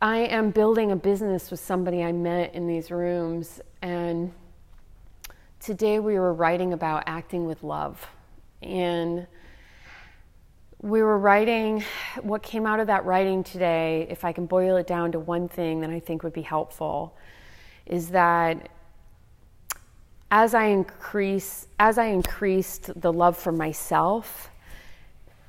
I 0.00 0.20
am 0.20 0.52
building 0.52 0.90
a 0.90 0.96
business 0.96 1.50
with 1.50 1.60
somebody 1.60 2.02
I 2.02 2.12
met 2.12 2.54
in 2.54 2.66
these 2.66 2.90
rooms 2.90 3.60
and 3.82 4.32
today 5.60 5.98
we 5.98 6.18
were 6.18 6.32
writing 6.32 6.72
about 6.72 7.02
acting 7.04 7.44
with 7.44 7.62
love 7.62 8.06
and 8.62 9.26
we 10.80 11.02
were 11.02 11.18
writing 11.18 11.84
what 12.22 12.42
came 12.42 12.64
out 12.64 12.80
of 12.80 12.86
that 12.86 13.04
writing 13.04 13.44
today 13.44 14.06
if 14.08 14.24
i 14.24 14.32
can 14.32 14.46
boil 14.46 14.76
it 14.76 14.86
down 14.86 15.12
to 15.12 15.18
one 15.18 15.48
thing 15.48 15.80
that 15.80 15.90
i 15.90 16.00
think 16.00 16.22
would 16.22 16.32
be 16.32 16.42
helpful 16.42 17.16
is 17.86 18.08
that 18.08 18.68
as 20.36 20.52
i 20.52 20.64
increase 20.64 21.68
as 21.78 21.96
i 21.96 22.06
increased 22.06 22.90
the 23.00 23.12
love 23.12 23.36
for 23.36 23.52
myself 23.52 24.50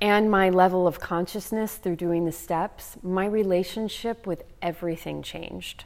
and 0.00 0.30
my 0.30 0.50
level 0.50 0.86
of 0.86 1.00
consciousness 1.00 1.76
through 1.76 1.96
doing 1.96 2.24
the 2.24 2.32
steps, 2.32 2.96
my 3.02 3.24
relationship 3.24 4.26
with 4.26 4.42
everything 4.60 5.22
changed. 5.22 5.84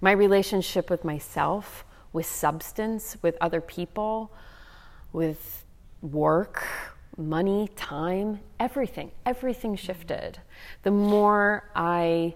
My 0.00 0.12
relationship 0.12 0.88
with 0.88 1.04
myself, 1.04 1.84
with 2.12 2.26
substance, 2.26 3.16
with 3.22 3.36
other 3.40 3.60
people, 3.60 4.32
with 5.12 5.64
work, 6.00 6.66
money, 7.18 7.68
time, 7.76 8.40
everything, 8.58 9.10
everything 9.26 9.76
shifted. 9.76 10.38
The 10.82 10.90
more 10.90 11.68
I 11.74 12.34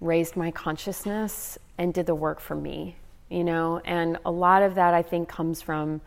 raised 0.00 0.36
my 0.36 0.50
consciousness 0.50 1.56
and 1.78 1.94
did 1.94 2.06
the 2.06 2.14
work 2.14 2.40
for 2.40 2.56
me, 2.56 2.96
you 3.30 3.44
know, 3.44 3.80
and 3.84 4.18
a 4.26 4.30
lot 4.30 4.62
of 4.62 4.74
that 4.74 4.92
I 4.92 5.02
think 5.02 5.28
comes 5.28 5.62
from, 5.62 6.00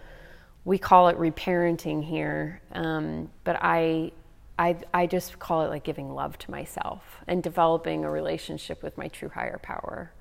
we 0.65 0.77
call 0.77 1.07
it 1.07 1.17
reparenting 1.17 2.03
here, 2.03 2.61
um, 2.73 3.31
but 3.43 3.57
I, 3.61 4.11
I, 4.59 4.77
I 4.93 5.07
just 5.07 5.39
call 5.39 5.63
it 5.63 5.69
like 5.69 5.83
giving 5.83 6.13
love 6.13 6.37
to 6.39 6.51
myself 6.51 7.01
and 7.27 7.41
developing 7.41 8.03
a 8.03 8.11
relationship 8.11 8.83
with 8.83 8.97
my 8.97 9.07
true 9.07 9.29
higher 9.29 9.57
power, 9.57 10.11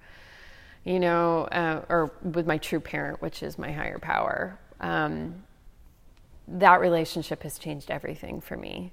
you 0.85 1.01
know, 1.01 1.43
uh, 1.45 1.85
or 1.89 2.13
with 2.23 2.47
my 2.47 2.59
true 2.59 2.81
parent, 2.81 3.21
which 3.21 3.43
is 3.43 3.59
my 3.59 3.73
higher 3.73 3.99
power. 3.99 4.59
Um, 4.81 5.43
that 6.49 6.81
relationship 6.81 7.43
has 7.43 7.59
changed 7.59 7.91
everything 7.91 8.41
for 8.41 8.57
me. 8.57 8.93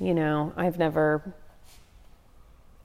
You 0.00 0.14
know, 0.14 0.52
I've 0.56 0.78
never, 0.78 1.34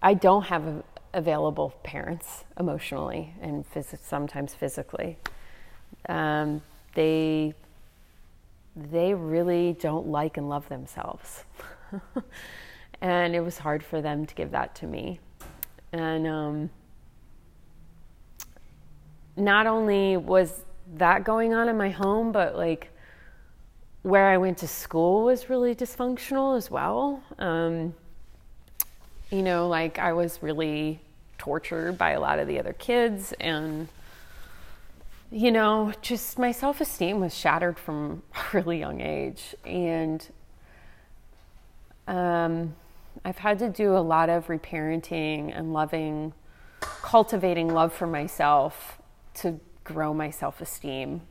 I 0.02 0.14
don't 0.14 0.44
have 0.44 0.68
a, 0.68 0.84
available 1.14 1.74
parents 1.84 2.44
emotionally 2.60 3.34
and 3.42 3.70
phys- 3.72 3.98
sometimes 4.04 4.54
physically. 4.54 5.18
Um, 6.10 6.62
they, 6.96 7.54
they 8.76 9.14
really 9.14 9.74
don't 9.80 10.08
like 10.08 10.38
and 10.38 10.50
love 10.50 10.68
themselves. 10.70 11.44
and 13.02 13.36
it 13.36 13.42
was 13.42 13.58
hard 13.58 13.84
for 13.84 14.02
them 14.02 14.26
to 14.26 14.36
give 14.36 14.52
that 14.52 14.76
to 14.76 14.88
me. 14.88 15.20
And 15.92 16.28
um, 16.28 16.70
not 19.36 19.68
only 19.68 20.18
was 20.18 20.64
that 20.96 21.24
going 21.24 21.54
on 21.54 21.70
in 21.70 21.78
my 21.78 21.90
home, 21.90 22.32
but 22.32 22.56
like 22.56 22.90
where 24.02 24.30
I 24.30 24.38
went 24.38 24.58
to 24.60 24.68
school 24.68 25.24
was 25.24 25.50
really 25.50 25.74
dysfunctional 25.74 26.58
as 26.58 26.70
well. 26.70 27.24
Um, 27.40 27.94
you 29.32 29.42
know, 29.42 29.68
like 29.68 29.98
I 29.98 30.14
was 30.14 30.40
really 30.42 31.00
tortured 31.44 31.98
by 31.98 32.12
a 32.12 32.20
lot 32.22 32.40
of 32.40 32.48
the 32.48 32.58
other 32.58 32.72
kids, 32.72 33.34
and 33.34 33.90
you 35.30 35.52
know, 35.52 35.92
just 36.02 36.40
my 36.40 36.52
self 36.52 36.80
esteem 36.80 37.20
was 37.20 37.36
shattered 37.36 37.78
from 37.78 38.24
a 38.36 38.44
really 38.54 38.80
young 38.80 39.02
age. 39.02 39.54
And 39.66 40.26
um, 42.08 42.76
I've 43.26 43.40
had 43.40 43.60
to 43.60 43.70
do 43.70 43.98
a 43.98 44.00
lot 44.00 44.30
of 44.30 44.48
reparenting 44.48 45.52
and 45.58 45.74
loving, 45.74 46.34
cultivating 46.80 47.68
love 47.74 47.92
for 47.92 48.08
myself 48.08 49.00
to 49.36 49.60
grow 49.84 50.14
my 50.14 50.30
self 50.30 50.62
esteem 50.62 51.22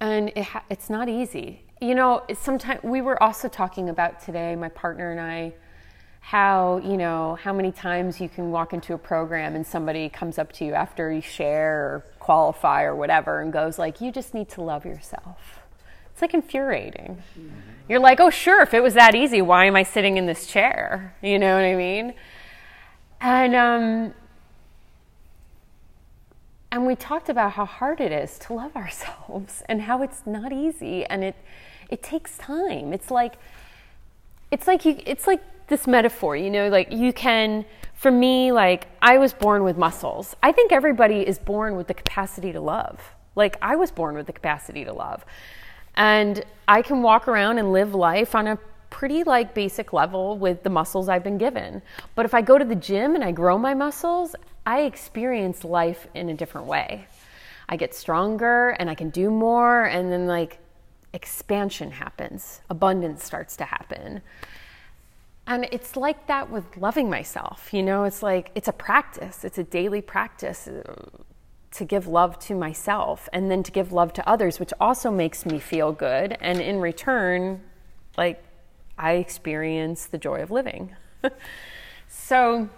and 0.00 0.32
it 0.34 0.44
ha- 0.44 0.64
it's 0.70 0.90
not 0.90 1.08
easy. 1.08 1.62
You 1.80 1.94
know, 1.94 2.22
sometimes 2.38 2.82
we 2.82 3.00
were 3.00 3.20
also 3.22 3.48
talking 3.48 3.88
about 3.88 4.20
today, 4.20 4.54
my 4.54 4.68
partner 4.68 5.12
and 5.12 5.20
I, 5.20 5.54
how 6.20 6.76
you 6.84 6.98
know 6.98 7.38
how 7.42 7.54
many 7.54 7.72
times 7.72 8.20
you 8.20 8.28
can 8.28 8.50
walk 8.50 8.74
into 8.74 8.92
a 8.92 8.98
program 8.98 9.56
and 9.56 9.66
somebody 9.66 10.10
comes 10.10 10.38
up 10.38 10.52
to 10.52 10.66
you 10.66 10.74
after 10.74 11.10
you 11.10 11.22
share 11.22 11.78
or 11.78 12.04
qualify 12.18 12.82
or 12.82 12.94
whatever 12.94 13.40
and 13.40 13.50
goes 13.50 13.78
like, 13.78 14.02
"You 14.02 14.12
just 14.12 14.34
need 14.34 14.50
to 14.50 14.60
love 14.60 14.84
yourself." 14.84 15.60
It's 16.12 16.20
like 16.20 16.34
infuriating. 16.34 17.22
Mm-hmm. 17.38 17.48
You're 17.88 18.00
like, 18.00 18.20
"Oh, 18.20 18.28
sure, 18.28 18.60
if 18.60 18.74
it 18.74 18.82
was 18.82 18.92
that 18.92 19.14
easy, 19.14 19.40
why 19.40 19.64
am 19.64 19.74
I 19.74 19.82
sitting 19.82 20.18
in 20.18 20.26
this 20.26 20.46
chair?" 20.46 21.16
You 21.22 21.38
know 21.38 21.54
what 21.54 21.64
I 21.64 21.74
mean? 21.74 22.12
And 23.22 23.54
um, 23.54 24.14
and 26.70 26.86
we 26.86 26.94
talked 26.94 27.30
about 27.30 27.52
how 27.52 27.64
hard 27.64 28.00
it 28.00 28.12
is 28.12 28.38
to 28.40 28.52
love 28.52 28.76
ourselves 28.76 29.62
and 29.68 29.82
how 29.82 30.02
it's 30.02 30.26
not 30.26 30.52
easy 30.52 31.06
and 31.06 31.24
it 31.24 31.36
it 31.90 32.02
takes 32.02 32.38
time. 32.38 32.92
It's 32.92 33.10
like 33.10 33.34
it's 34.50 34.66
like 34.66 34.84
you 34.84 35.00
it's 35.06 35.26
like 35.26 35.42
this 35.68 35.86
metaphor 35.86 36.36
you 36.36 36.50
know 36.50 36.68
like 36.68 36.90
you 36.90 37.12
can 37.12 37.64
for 37.94 38.10
me 38.10 38.50
like 38.50 38.88
i 39.00 39.18
was 39.18 39.32
born 39.32 39.62
with 39.62 39.76
muscles. 39.76 40.34
I 40.42 40.52
think 40.52 40.72
everybody 40.72 41.20
is 41.20 41.38
born 41.38 41.76
with 41.76 41.86
the 41.86 41.94
capacity 41.94 42.52
to 42.52 42.60
love. 42.60 43.14
Like 43.36 43.56
i 43.62 43.76
was 43.76 43.90
born 43.90 44.16
with 44.16 44.26
the 44.26 44.32
capacity 44.32 44.84
to 44.84 44.92
love. 44.92 45.24
And 45.94 46.44
i 46.66 46.82
can 46.82 47.02
walk 47.02 47.28
around 47.28 47.58
and 47.58 47.72
live 47.72 47.94
life 47.94 48.34
on 48.34 48.46
a 48.46 48.58
pretty 48.90 49.22
like 49.22 49.54
basic 49.54 49.92
level 49.92 50.36
with 50.36 50.64
the 50.64 50.70
muscles 50.70 51.08
I've 51.08 51.22
been 51.22 51.38
given. 51.38 51.80
But 52.16 52.26
if 52.26 52.34
I 52.34 52.42
go 52.42 52.58
to 52.58 52.64
the 52.64 52.74
gym 52.74 53.14
and 53.14 53.22
I 53.22 53.30
grow 53.30 53.56
my 53.56 53.72
muscles, 53.72 54.34
I 54.66 54.80
experience 54.80 55.64
life 55.64 56.08
in 56.14 56.28
a 56.28 56.34
different 56.34 56.66
way. 56.66 57.06
I 57.68 57.76
get 57.76 57.94
stronger 57.94 58.70
and 58.70 58.90
I 58.90 58.96
can 58.96 59.10
do 59.10 59.30
more, 59.30 59.84
and 59.84 60.10
then 60.10 60.26
like 60.26 60.58
expansion 61.12 61.92
happens, 61.92 62.60
abundance 62.70 63.24
starts 63.24 63.56
to 63.56 63.64
happen. 63.64 64.22
And 65.46 65.66
it's 65.72 65.96
like 65.96 66.26
that 66.28 66.50
with 66.50 66.76
loving 66.76 67.10
myself. 67.10 67.72
You 67.72 67.82
know, 67.82 68.04
it's 68.04 68.22
like 68.22 68.50
it's 68.54 68.68
a 68.68 68.72
practice, 68.72 69.44
it's 69.44 69.58
a 69.58 69.64
daily 69.64 70.00
practice 70.00 70.68
uh, 70.68 70.82
to 71.72 71.84
give 71.84 72.06
love 72.06 72.38
to 72.40 72.54
myself 72.54 73.28
and 73.32 73.50
then 73.50 73.62
to 73.62 73.72
give 73.72 73.92
love 73.92 74.12
to 74.14 74.28
others, 74.28 74.60
which 74.60 74.72
also 74.80 75.10
makes 75.10 75.46
me 75.46 75.58
feel 75.58 75.92
good. 75.92 76.36
And 76.40 76.60
in 76.60 76.80
return, 76.80 77.62
like 78.16 78.42
I 78.98 79.12
experience 79.14 80.06
the 80.06 80.18
joy 80.18 80.42
of 80.42 80.50
living. 80.50 80.94
so 82.08 82.68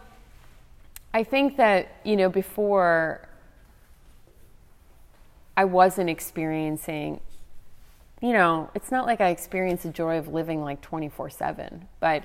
I 1.12 1.24
think 1.24 1.56
that, 1.58 1.88
you 2.04 2.16
know, 2.16 2.30
before 2.30 3.28
I 5.56 5.64
wasn't 5.64 6.08
experiencing, 6.08 7.20
you 8.22 8.32
know, 8.32 8.70
it's 8.74 8.90
not 8.90 9.04
like 9.04 9.20
I 9.20 9.28
experience 9.28 9.82
the 9.82 9.90
joy 9.90 10.16
of 10.16 10.28
living 10.28 10.62
like 10.62 10.80
24 10.80 11.28
7, 11.28 11.86
but 12.00 12.24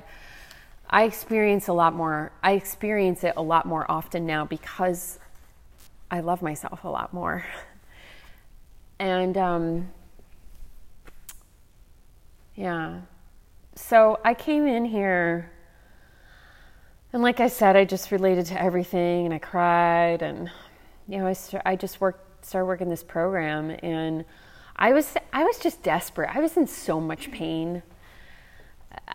I 0.89 1.03
experience 1.03 1.67
a 1.67 1.73
lot 1.73 1.93
more, 1.93 2.31
I 2.41 2.53
experience 2.53 3.25
it 3.25 3.33
a 3.35 3.41
lot 3.41 3.65
more 3.65 3.89
often 3.91 4.25
now 4.25 4.45
because 4.45 5.19
I 6.09 6.21
love 6.21 6.41
myself 6.41 6.83
a 6.83 6.89
lot 6.89 7.13
more. 7.13 7.45
And, 8.99 9.37
um, 9.37 9.89
yeah 12.55 13.01
so 13.77 14.19
I 14.25 14.33
came 14.33 14.67
in 14.67 14.85
here, 14.85 15.51
and 17.13 17.21
like 17.21 17.39
I 17.39 17.47
said, 17.47 17.75
I 17.75 17.85
just 17.85 18.11
related 18.11 18.47
to 18.47 18.61
everything, 18.61 19.25
and 19.25 19.33
I 19.33 19.39
cried, 19.39 20.21
and 20.21 20.49
you 21.07 21.19
know, 21.19 21.27
I, 21.27 21.35
I 21.65 21.75
just 21.75 22.01
worked, 22.01 22.45
started 22.45 22.65
working 22.65 22.89
this 22.89 23.03
program, 23.03 23.77
and 23.83 24.25
I 24.79 24.93
was 24.93 25.15
I 25.33 25.43
was 25.43 25.57
just 25.59 25.81
desperate. 25.83 26.29
I 26.33 26.39
was 26.39 26.55
in 26.57 26.67
so 26.67 26.99
much 26.99 27.31
pain 27.31 27.83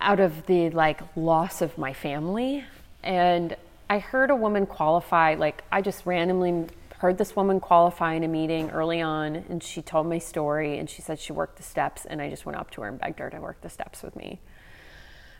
out 0.00 0.20
of 0.20 0.46
the 0.46 0.70
like 0.70 1.00
loss 1.16 1.62
of 1.62 1.78
my 1.78 1.92
family, 1.92 2.64
and 3.02 3.56
I 3.88 3.98
heard 3.98 4.30
a 4.30 4.36
woman 4.36 4.66
qualify. 4.66 5.34
Like 5.34 5.62
I 5.70 5.80
just 5.80 6.04
randomly 6.04 6.66
heard 6.98 7.18
this 7.18 7.34
woman 7.34 7.60
qualify 7.60 8.14
in 8.14 8.24
a 8.24 8.28
meeting 8.28 8.70
early 8.70 9.00
on, 9.00 9.36
and 9.48 9.62
she 9.62 9.82
told 9.82 10.06
my 10.06 10.18
story, 10.18 10.78
and 10.78 10.88
she 10.88 11.02
said 11.02 11.18
she 11.18 11.32
worked 11.32 11.56
the 11.56 11.62
steps, 11.62 12.04
and 12.06 12.20
I 12.20 12.30
just 12.30 12.46
went 12.46 12.58
up 12.58 12.70
to 12.72 12.82
her 12.82 12.88
and 12.88 12.98
begged 12.98 13.18
her 13.18 13.30
to 13.30 13.40
work 13.40 13.60
the 13.60 13.68
steps 13.68 14.02
with 14.02 14.16
me 14.16 14.40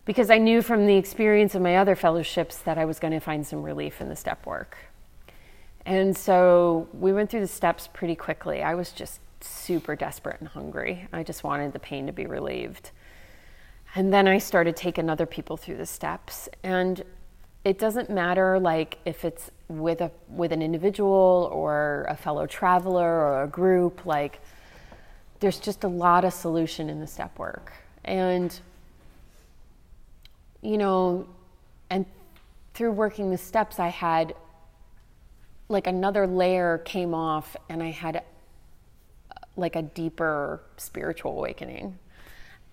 because 0.05 0.31
I 0.31 0.39
knew 0.39 0.63
from 0.63 0.87
the 0.87 0.97
experience 0.97 1.55
of 1.55 1.63
my 1.63 1.77
other 1.77 1.95
fellowships 1.95 2.59
that 2.59 2.79
I 2.79 2.85
was 2.85 2.99
going 2.99 3.13
to 3.13 3.21
find 3.21 3.47
some 3.47 3.63
relief 3.63 4.01
in 4.01 4.09
the 4.09 4.17
step 4.17 4.45
work. 4.47 4.77
And 5.87 6.17
so 6.17 6.89
we 6.93 7.13
went 7.13 7.31
through 7.31 7.41
the 7.41 7.47
steps 7.47 7.89
pretty 7.93 8.15
quickly. 8.15 8.63
I 8.63 8.75
was 8.75 8.93
just 8.93 9.21
super 9.47 9.97
desperate 9.97 10.41
and 10.41 10.49
hungry. 10.49 11.09
I 11.13 11.23
just 11.23 11.45
wanted 11.45 11.73
the 11.73 11.79
pain 11.79 12.07
to 12.07 12.13
be 12.13 12.27
relieved. 12.27 12.91
And 13.95 14.13
then 14.13 14.27
I 14.27 14.39
started 14.39 14.77
taking 14.77 15.11
other 15.11 15.27
people 15.27 15.57
through 15.57 15.77
the 15.77 15.87
steps. 15.87 16.49
And 16.63 17.03
it 17.65 17.79
doesn't 17.79 18.11
matter 18.11 18.59
like 18.59 18.99
if 19.05 19.25
it's 19.25 19.51
with 19.69 20.01
a 20.01 20.11
with 20.29 20.53
an 20.53 20.63
individual 20.63 21.49
or 21.53 22.07
a 22.09 22.17
fellow 22.17 22.47
traveler 22.47 23.09
or 23.09 23.45
a 23.45 23.47
group, 23.47 24.05
like 24.05 24.41
there's 25.41 25.59
just 25.59 25.85
a 25.85 25.89
lot 25.89 26.25
of 26.25 26.33
solution 26.33 26.89
in 26.89 27.01
the 27.01 27.07
step 27.07 27.39
work. 27.39 27.73
And 28.05 28.59
you 30.63 30.79
know, 30.79 31.27
and 31.91 32.07
through 32.75 32.93
working 32.93 33.31
the 33.31 33.39
steps, 33.39 33.79
I 33.79 33.89
had 33.89 34.35
like 35.69 35.87
another 35.87 36.27
layer 36.27 36.79
came 36.79 37.15
off, 37.15 37.57
and 37.69 37.83
I 37.83 37.91
had 37.91 38.23
like 39.57 39.77
a 39.77 39.83
deeper 39.83 40.63
spiritual 40.77 41.39
awakening. 41.39 41.99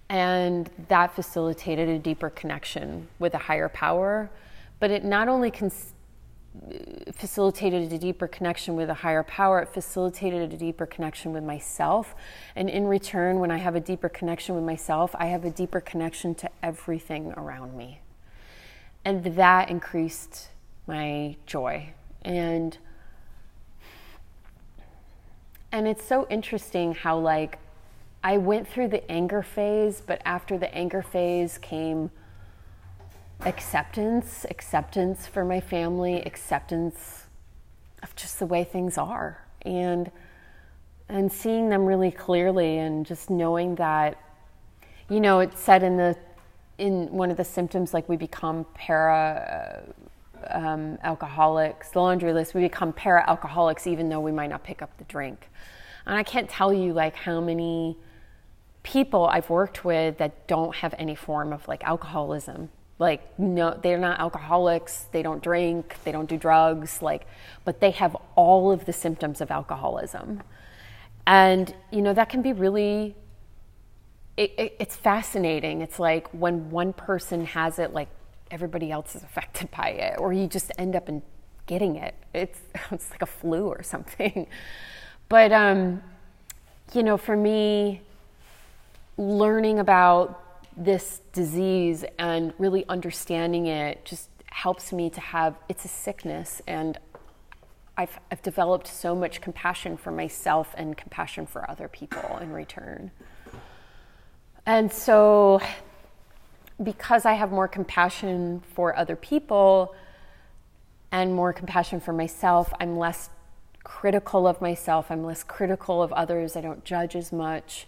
And 0.09 0.69
that 0.87 1.15
facilitated 1.15 1.87
a 1.89 1.99
deeper 1.99 2.29
connection 2.29 3.07
with 3.19 3.33
a 3.33 3.37
higher 3.37 3.69
power. 3.69 4.29
But 4.79 4.91
it 4.91 5.03
not 5.03 5.27
only 5.27 5.51
cons- 5.51 5.93
facilitated 7.13 7.93
a 7.93 7.97
deeper 7.97 8.27
connection 8.27 8.75
with 8.75 8.89
a 8.89 8.93
higher 8.93 9.23
power, 9.23 9.59
it 9.61 9.69
facilitated 9.69 10.53
a 10.53 10.57
deeper 10.57 10.85
connection 10.85 11.31
with 11.31 11.43
myself. 11.43 12.15
And 12.55 12.69
in 12.69 12.87
return, 12.87 13.39
when 13.39 13.51
I 13.51 13.57
have 13.57 13.75
a 13.75 13.79
deeper 13.79 14.09
connection 14.09 14.55
with 14.55 14.63
myself, 14.63 15.15
I 15.17 15.27
have 15.27 15.45
a 15.45 15.51
deeper 15.51 15.79
connection 15.79 16.33
to 16.35 16.49
everything 16.63 17.33
around 17.37 17.77
me. 17.77 18.01
And 19.05 19.23
that 19.23 19.69
increased 19.69 20.49
my 20.87 21.35
joy. 21.45 21.93
And 22.23 22.77
and 25.79 25.87
it's 25.87 26.03
so 26.03 26.27
interesting 26.29 26.93
how 26.93 27.17
like 27.17 27.57
I 28.21 28.37
went 28.37 28.67
through 28.67 28.89
the 28.89 29.09
anger 29.09 29.41
phase, 29.41 30.01
but 30.05 30.21
after 30.25 30.57
the 30.57 30.75
anger 30.75 31.01
phase 31.01 31.57
came 31.57 32.11
acceptance, 33.45 34.45
acceptance 34.49 35.25
for 35.25 35.45
my 35.45 35.61
family, 35.61 36.21
acceptance 36.23 37.27
of 38.03 38.13
just 38.17 38.39
the 38.39 38.45
way 38.45 38.65
things 38.65 38.97
are. 38.97 39.45
And 39.61 40.11
and 41.07 41.31
seeing 41.31 41.69
them 41.69 41.85
really 41.85 42.11
clearly 42.11 42.77
and 42.77 43.05
just 43.05 43.29
knowing 43.29 43.75
that 43.75 44.21
you 45.09 45.21
know, 45.21 45.39
it 45.39 45.57
said 45.57 45.81
in 45.81 45.95
the 45.95 46.17
in 46.77 47.09
one 47.09 47.31
of 47.31 47.37
the 47.37 47.45
symptoms 47.45 47.93
like 47.93 48.09
we 48.09 48.17
become 48.17 48.65
para 48.73 49.85
um, 50.49 50.97
alcoholics, 51.03 51.89
the 51.91 51.99
laundry 51.99 52.33
list, 52.33 52.53
we 52.53 52.61
become 52.61 52.93
para 52.93 53.23
alcoholics 53.27 53.87
even 53.87 54.09
though 54.09 54.19
we 54.19 54.31
might 54.31 54.49
not 54.49 54.63
pick 54.63 54.81
up 54.81 54.97
the 54.97 55.03
drink. 55.05 55.49
And 56.05 56.17
I 56.17 56.23
can't 56.23 56.49
tell 56.49 56.73
you 56.73 56.93
like 56.93 57.15
how 57.15 57.39
many 57.39 57.97
people 58.83 59.25
I've 59.25 59.49
worked 59.49 59.85
with 59.85 60.17
that 60.17 60.47
don't 60.47 60.75
have 60.77 60.95
any 60.97 61.15
form 61.15 61.53
of 61.53 61.67
like 61.67 61.83
alcoholism. 61.83 62.69
Like 62.97 63.37
no, 63.39 63.79
they're 63.81 63.97
not 63.97 64.19
alcoholics. 64.19 65.05
They 65.11 65.21
don't 65.21 65.41
drink. 65.41 65.95
They 66.03 66.11
don't 66.11 66.27
do 66.27 66.37
drugs. 66.37 67.01
Like, 67.01 67.27
but 67.63 67.79
they 67.79 67.91
have 67.91 68.15
all 68.35 68.71
of 68.71 68.85
the 68.85 68.93
symptoms 68.93 69.39
of 69.39 69.51
alcoholism, 69.51 70.43
and 71.25 71.73
you 71.91 72.01
know 72.01 72.13
that 72.13 72.29
can 72.29 72.41
be 72.41 72.53
really. 72.53 73.15
It, 74.35 74.53
it, 74.57 74.75
it's 74.79 74.95
fascinating. 74.95 75.81
It's 75.81 75.99
like 75.99 76.29
when 76.29 76.69
one 76.69 76.93
person 76.93 77.45
has 77.45 77.77
it, 77.77 77.93
like 77.93 78.07
everybody 78.51 78.91
else 78.91 79.15
is 79.15 79.23
affected 79.23 79.69
by 79.77 79.89
it, 79.89 80.19
or 80.19 80.33
you 80.33 80.47
just 80.47 80.71
end 80.77 80.95
up 80.95 81.09
in 81.09 81.21
getting 81.65 81.95
it. 81.95 82.15
It's 82.33 82.59
it's 82.91 83.11
like 83.11 83.21
a 83.21 83.27
flu 83.27 83.67
or 83.67 83.83
something. 83.83 84.47
But 85.29 85.51
um, 85.51 86.01
you 86.91 87.03
know, 87.03 87.15
for 87.15 87.37
me, 87.37 88.01
learning 89.15 89.77
about 89.77 90.43
this 90.75 91.21
disease 91.33 92.03
and 92.17 92.51
really 92.57 92.83
understanding 92.89 93.67
it 93.67 94.03
just 94.05 94.29
helps 94.47 94.91
me 94.91 95.11
to 95.11 95.19
have 95.19 95.55
it's 95.69 95.85
a 95.85 95.87
sickness 95.87 96.63
and 96.65 96.97
I've, 97.99 98.17
I've 98.31 98.41
developed 98.41 98.87
so 98.87 99.13
much 99.13 99.41
compassion 99.41 99.97
for 99.97 100.09
myself 100.09 100.73
and 100.77 100.95
compassion 100.95 101.45
for 101.45 101.69
other 101.69 101.89
people 101.89 102.37
in 102.41 102.53
return. 102.53 103.11
And 104.65 104.89
so, 104.89 105.59
because 106.81 107.25
I 107.25 107.33
have 107.33 107.51
more 107.51 107.67
compassion 107.67 108.63
for 108.73 108.95
other 108.97 109.15
people 109.15 109.95
and 111.11 111.33
more 111.33 111.53
compassion 111.53 111.99
for 111.99 112.13
myself, 112.13 112.71
I'm 112.79 112.97
less 112.97 113.29
critical 113.83 114.47
of 114.47 114.61
myself, 114.61 115.09
I'm 115.09 115.23
less 115.23 115.43
critical 115.43 116.03
of 116.03 116.13
others, 116.13 116.55
I 116.55 116.61
don't 116.61 116.83
judge 116.85 117.15
as 117.15 117.31
much 117.31 117.87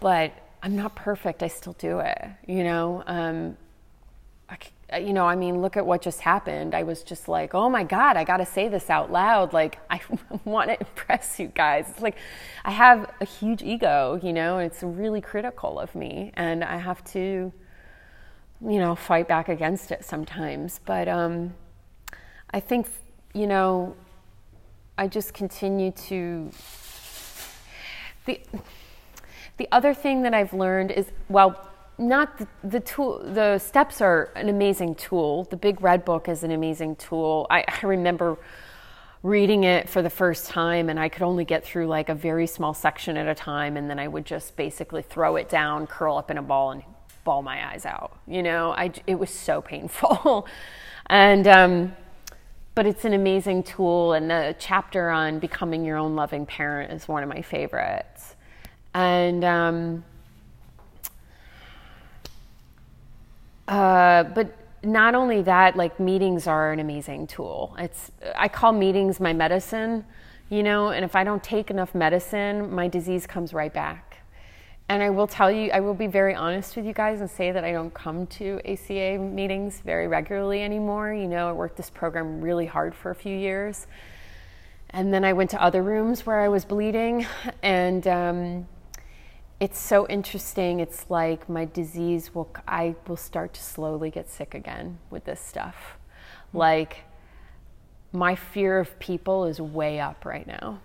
but 0.00 0.32
I'm 0.62 0.76
not 0.76 0.94
perfect. 0.96 1.42
I 1.42 1.48
still 1.48 1.74
do 1.74 2.00
it, 2.00 2.18
you 2.46 2.64
know. 2.64 3.02
Um, 3.06 3.56
I, 4.90 4.98
you 4.98 5.12
know, 5.12 5.26
I 5.26 5.36
mean, 5.36 5.60
look 5.60 5.76
at 5.76 5.84
what 5.84 6.00
just 6.00 6.20
happened. 6.20 6.74
I 6.74 6.82
was 6.82 7.02
just 7.02 7.28
like, 7.28 7.54
oh 7.54 7.68
my 7.68 7.84
God, 7.84 8.16
I 8.16 8.24
got 8.24 8.38
to 8.38 8.46
say 8.46 8.68
this 8.68 8.88
out 8.88 9.12
loud. 9.12 9.52
Like, 9.52 9.78
I 9.90 10.00
want 10.44 10.70
to 10.70 10.80
impress 10.80 11.38
you 11.38 11.48
guys. 11.48 11.86
It's 11.90 12.00
like, 12.00 12.16
I 12.64 12.70
have 12.70 13.12
a 13.20 13.24
huge 13.24 13.62
ego, 13.62 14.18
you 14.22 14.32
know, 14.32 14.58
it's 14.58 14.82
really 14.82 15.20
critical 15.20 15.78
of 15.78 15.94
me. 15.94 16.32
And 16.34 16.64
I 16.64 16.78
have 16.78 17.04
to, 17.12 17.52
you 18.60 18.78
know, 18.78 18.94
fight 18.94 19.28
back 19.28 19.48
against 19.48 19.90
it 19.90 20.04
sometimes. 20.04 20.80
But 20.84 21.08
um, 21.08 21.54
I 22.50 22.60
think, 22.60 22.88
you 23.34 23.46
know, 23.46 23.94
I 24.96 25.06
just 25.06 25.34
continue 25.34 25.92
to. 25.92 26.50
The, 28.26 28.40
the 29.56 29.68
other 29.72 29.94
thing 29.94 30.22
that 30.22 30.34
I've 30.34 30.52
learned 30.52 30.90
is, 30.90 31.10
well, 31.28 31.68
not 31.98 32.38
the, 32.38 32.46
the, 32.62 32.80
tool 32.80 33.18
the 33.24 33.58
steps 33.58 34.00
are 34.00 34.30
an 34.36 34.48
amazing 34.48 34.94
tool 34.94 35.44
the 35.50 35.56
big 35.56 35.80
red 35.80 36.04
book 36.04 36.28
is 36.28 36.44
an 36.44 36.52
amazing 36.52 36.94
tool 36.94 37.44
I, 37.50 37.64
I, 37.66 37.86
remember 37.86 38.38
reading 39.24 39.64
it 39.64 39.88
for 39.88 40.00
the 40.00 40.10
first 40.10 40.46
time 40.46 40.90
and 40.90 41.00
i 41.00 41.08
could 41.08 41.22
only 41.22 41.44
get 41.44 41.64
through 41.64 41.88
like 41.88 42.08
a 42.08 42.14
very 42.14 42.46
small 42.46 42.72
section 42.72 43.16
at 43.16 43.26
a 43.26 43.34
time 43.34 43.76
and 43.76 43.90
then 43.90 43.98
i 43.98 44.06
would 44.06 44.24
just 44.24 44.54
basically 44.54 45.02
throw 45.02 45.34
it 45.34 45.48
down 45.48 45.88
curl 45.88 46.16
up 46.16 46.30
in 46.30 46.38
a 46.38 46.42
ball 46.42 46.70
and 46.70 46.84
bawl 47.28 47.42
my 47.42 47.58
eyes 47.70 47.84
out 47.84 48.18
you 48.26 48.42
know 48.42 48.72
I, 48.72 48.90
it 49.06 49.18
was 49.18 49.28
so 49.28 49.60
painful 49.60 50.46
and 51.10 51.46
um, 51.46 51.96
but 52.74 52.86
it's 52.86 53.04
an 53.04 53.12
amazing 53.12 53.64
tool 53.64 54.14
and 54.14 54.30
the 54.30 54.56
chapter 54.58 55.10
on 55.10 55.38
becoming 55.38 55.84
your 55.84 55.98
own 55.98 56.16
loving 56.16 56.46
parent 56.46 56.90
is 56.90 57.06
one 57.06 57.22
of 57.22 57.28
my 57.28 57.42
favorites 57.42 58.34
and 58.94 59.44
um, 59.44 60.04
uh, 63.68 64.24
but 64.24 64.56
not 64.82 65.14
only 65.14 65.42
that, 65.42 65.76
like 65.76 66.00
meetings 66.00 66.46
are 66.46 66.72
an 66.72 66.78
amazing 66.78 67.26
tool. 67.26 67.76
It's 67.78 68.10
I 68.34 68.48
call 68.48 68.72
meetings 68.72 69.20
my 69.20 69.34
medicine, 69.34 70.04
you 70.48 70.62
know. 70.62 70.88
And 70.88 71.04
if 71.04 71.14
I 71.14 71.24
don't 71.24 71.42
take 71.42 71.70
enough 71.70 71.94
medicine, 71.94 72.72
my 72.74 72.88
disease 72.88 73.26
comes 73.26 73.52
right 73.52 73.72
back. 73.72 74.18
And 74.88 75.02
I 75.02 75.10
will 75.10 75.26
tell 75.26 75.50
you, 75.50 75.70
I 75.70 75.80
will 75.80 75.94
be 75.94 76.06
very 76.06 76.34
honest 76.34 76.74
with 76.74 76.86
you 76.86 76.94
guys 76.94 77.20
and 77.20 77.30
say 77.30 77.52
that 77.52 77.62
I 77.62 77.72
don't 77.72 77.92
come 77.92 78.26
to 78.26 78.58
ACA 78.64 79.18
meetings 79.18 79.80
very 79.80 80.08
regularly 80.08 80.62
anymore. 80.62 81.12
You 81.12 81.28
know, 81.28 81.48
I 81.48 81.52
worked 81.52 81.76
this 81.76 81.90
program 81.90 82.40
really 82.40 82.64
hard 82.64 82.94
for 82.94 83.10
a 83.10 83.14
few 83.14 83.36
years. 83.36 83.86
And 84.90 85.12
then 85.12 85.24
I 85.24 85.34
went 85.34 85.50
to 85.50 85.62
other 85.62 85.82
rooms 85.82 86.24
where 86.24 86.40
I 86.40 86.48
was 86.48 86.64
bleeding. 86.64 87.26
And 87.62 88.06
um, 88.08 88.68
it's 89.60 89.78
so 89.78 90.06
interesting. 90.06 90.80
It's 90.80 91.10
like 91.10 91.48
my 91.50 91.66
disease 91.66 92.34
will, 92.34 92.50
I 92.66 92.94
will 93.06 93.18
start 93.18 93.52
to 93.54 93.62
slowly 93.62 94.10
get 94.10 94.30
sick 94.30 94.54
again 94.54 94.98
with 95.10 95.26
this 95.26 95.40
stuff. 95.40 95.98
Like, 96.54 97.04
my 98.10 98.34
fear 98.34 98.78
of 98.78 98.98
people 98.98 99.44
is 99.44 99.60
way 99.60 100.00
up 100.00 100.24
right 100.24 100.46
now. 100.46 100.80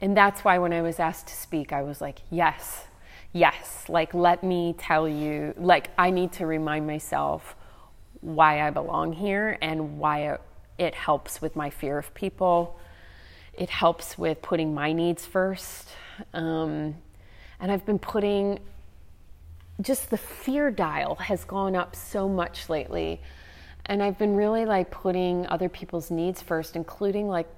And 0.00 0.16
that's 0.16 0.44
why 0.44 0.58
when 0.58 0.72
I 0.72 0.82
was 0.82 1.00
asked 1.00 1.26
to 1.26 1.34
speak, 1.34 1.72
I 1.72 1.82
was 1.82 2.00
like, 2.00 2.20
yes, 2.30 2.86
yes. 3.32 3.84
Like, 3.88 4.14
let 4.14 4.42
me 4.42 4.74
tell 4.78 5.08
you, 5.08 5.54
like, 5.56 5.90
I 5.98 6.10
need 6.10 6.32
to 6.32 6.46
remind 6.46 6.86
myself 6.86 7.56
why 8.20 8.66
I 8.66 8.70
belong 8.70 9.12
here 9.12 9.58
and 9.60 9.98
why 9.98 10.38
it, 10.78 10.94
helps 10.94 11.42
with 11.42 11.56
my 11.56 11.68
fear 11.68 11.98
of 11.98 12.12
people. 12.14 12.78
It 13.52 13.68
helps 13.68 14.16
with 14.16 14.40
putting 14.40 14.72
my 14.72 14.92
needs 14.92 15.26
first. 15.26 15.88
Um, 16.32 16.96
and 17.60 17.70
I've 17.70 17.84
been 17.84 17.98
putting 17.98 18.58
just 19.80 20.10
the 20.10 20.16
fear 20.16 20.70
dial 20.70 21.16
has 21.16 21.44
gone 21.44 21.76
up 21.76 21.94
so 21.96 22.28
much 22.28 22.68
lately. 22.68 23.20
And 23.86 24.02
I've 24.02 24.18
been 24.18 24.36
really 24.36 24.64
like 24.64 24.90
putting 24.90 25.46
other 25.48 25.68
people's 25.68 26.10
needs 26.10 26.40
first, 26.40 26.76
including 26.76 27.28
like 27.28 27.48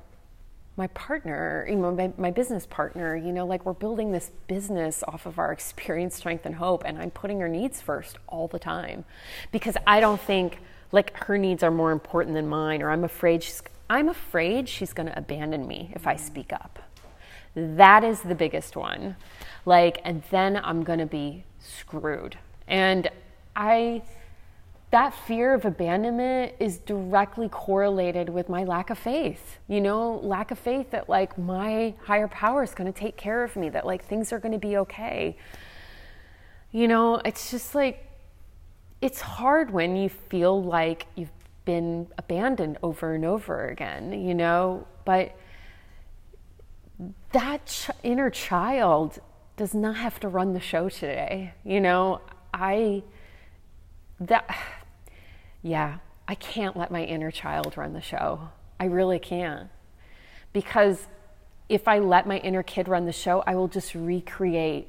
my 0.76 0.86
partner, 0.88 1.66
you 1.68 1.76
know, 1.76 1.92
my, 1.92 2.12
my 2.16 2.30
business 2.30 2.66
partner, 2.66 3.14
you 3.14 3.32
know, 3.32 3.44
like 3.44 3.66
we're 3.66 3.74
building 3.74 4.10
this 4.10 4.30
business 4.46 5.04
off 5.06 5.26
of 5.26 5.38
our 5.38 5.52
experience, 5.52 6.16
strength, 6.16 6.46
and 6.46 6.54
hope. 6.54 6.82
And 6.86 6.98
I'm 6.98 7.10
putting 7.10 7.40
her 7.40 7.48
needs 7.48 7.80
first 7.82 8.16
all 8.26 8.48
the 8.48 8.58
time 8.58 9.04
because 9.50 9.76
I 9.86 10.00
don't 10.00 10.20
think 10.20 10.58
like 10.90 11.16
her 11.24 11.36
needs 11.36 11.62
are 11.62 11.70
more 11.70 11.92
important 11.92 12.34
than 12.34 12.48
mine, 12.48 12.82
or 12.82 12.90
I'm 12.90 13.04
afraid 13.04 13.42
she's, 13.42 13.62
I'm 13.90 14.08
afraid 14.08 14.68
she's 14.68 14.92
going 14.92 15.08
to 15.08 15.18
abandon 15.18 15.66
me 15.66 15.92
if 15.94 16.06
I 16.06 16.16
speak 16.16 16.52
up. 16.52 16.78
That 17.54 18.02
is 18.02 18.20
the 18.20 18.34
biggest 18.34 18.76
one. 18.76 19.16
Like, 19.66 20.00
and 20.04 20.22
then 20.30 20.56
I'm 20.56 20.84
going 20.84 20.98
to 20.98 21.06
be 21.06 21.44
screwed. 21.60 22.38
And 22.66 23.08
I, 23.54 24.02
that 24.92 25.14
fear 25.14 25.54
of 25.54 25.64
abandonment 25.64 26.52
is 26.60 26.78
directly 26.78 27.48
correlated 27.48 28.28
with 28.28 28.50
my 28.50 28.62
lack 28.62 28.90
of 28.90 28.98
faith. 28.98 29.58
You 29.66 29.80
know, 29.80 30.20
lack 30.22 30.50
of 30.50 30.58
faith 30.58 30.90
that 30.90 31.08
like 31.08 31.38
my 31.38 31.94
higher 32.02 32.28
power 32.28 32.62
is 32.62 32.74
going 32.74 32.92
to 32.92 32.98
take 32.98 33.16
care 33.16 33.42
of 33.42 33.56
me, 33.56 33.70
that 33.70 33.86
like 33.86 34.04
things 34.04 34.34
are 34.34 34.38
going 34.38 34.52
to 34.52 34.58
be 34.58 34.76
okay. 34.76 35.38
You 36.72 36.88
know, 36.88 37.22
it's 37.24 37.50
just 37.50 37.74
like, 37.74 38.06
it's 39.00 39.22
hard 39.22 39.70
when 39.70 39.96
you 39.96 40.10
feel 40.10 40.62
like 40.62 41.06
you've 41.16 41.32
been 41.64 42.06
abandoned 42.18 42.76
over 42.82 43.14
and 43.14 43.24
over 43.24 43.68
again, 43.68 44.12
you 44.12 44.34
know, 44.34 44.86
but 45.06 45.34
that 47.32 47.64
ch- 47.64 47.90
inner 48.02 48.28
child 48.28 49.20
does 49.56 49.74
not 49.74 49.96
have 49.96 50.20
to 50.20 50.28
run 50.28 50.52
the 50.52 50.60
show 50.60 50.90
today. 50.90 51.54
You 51.64 51.80
know, 51.80 52.20
I, 52.52 53.02
that, 54.20 54.54
yeah, 55.62 55.98
I 56.26 56.34
can't 56.34 56.76
let 56.76 56.90
my 56.90 57.04
inner 57.04 57.30
child 57.30 57.76
run 57.76 57.92
the 57.92 58.00
show. 58.00 58.48
I 58.78 58.86
really 58.86 59.18
can't. 59.18 59.68
Because 60.52 61.06
if 61.68 61.88
I 61.88 62.00
let 62.00 62.26
my 62.26 62.38
inner 62.38 62.62
kid 62.62 62.88
run 62.88 63.06
the 63.06 63.12
show, 63.12 63.42
I 63.46 63.54
will 63.54 63.68
just 63.68 63.94
recreate 63.94 64.88